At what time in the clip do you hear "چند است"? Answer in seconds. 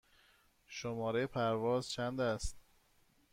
1.89-2.57